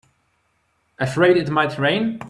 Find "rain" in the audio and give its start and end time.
1.77-2.19